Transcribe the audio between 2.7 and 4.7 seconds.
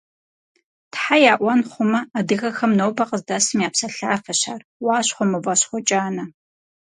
нобэр къыздэсым я псалъафэщ ар–